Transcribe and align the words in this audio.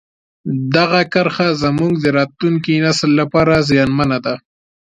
دغه 0.75 1.01
کرښه 1.13 1.47
زموږ 1.63 1.93
د 1.99 2.05
راتلونکي 2.17 2.73
نسل 2.85 3.11
لپاره 3.21 3.53
زیانمنه 3.69 4.17
ده. 4.25 4.35